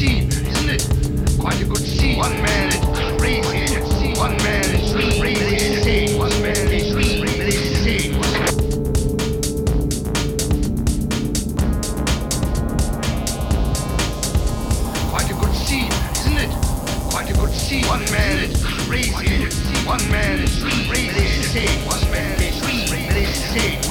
scene, 0.00 0.28
isn't 0.28 0.70
it? 0.70 0.82
Quite 1.38 1.60
a 1.60 1.64
good 1.66 1.84
scene. 1.84 2.16
One 2.16 2.32
man 2.40 2.68
is 2.68 2.80
crazy. 3.20 4.14
One 4.18 4.34
man 4.38 4.64
is 4.74 4.92
crazy. 5.20 6.16
One 6.16 6.40
man 6.40 6.56
is 6.72 6.94
crazy. 6.94 8.12
Quite 15.10 15.28
a 15.28 15.34
good 15.34 15.54
scene, 15.54 15.92
isn't 16.16 16.38
it? 16.44 16.50
Quite 17.10 17.28
a 17.28 17.34
good 17.34 17.52
scene. 17.52 17.84
One 17.86 18.04
man 18.10 18.48
crazy. 18.88 19.12
One 19.84 20.10
man 20.10 20.38
is 20.38 20.62
crazy. 20.88 21.66
One 21.84 22.10
man 22.10 22.40
is 22.40 22.58
crazy. 22.88 23.89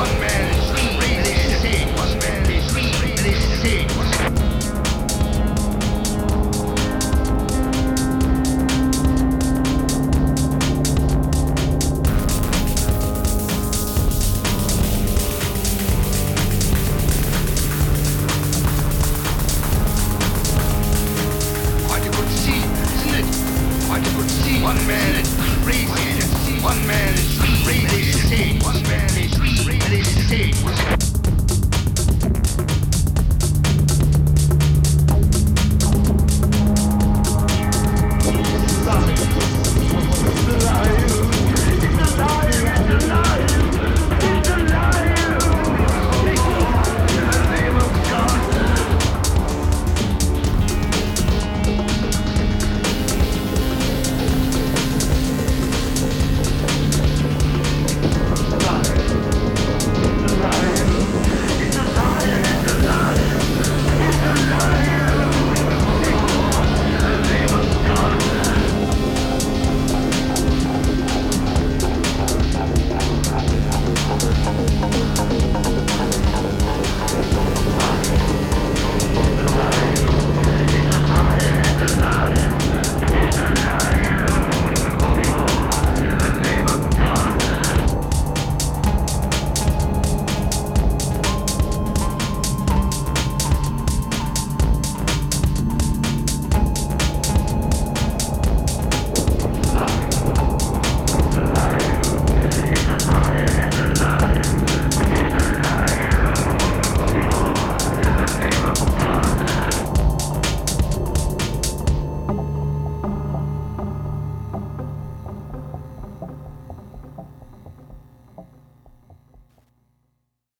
one 0.00 0.18
man. 0.18 0.59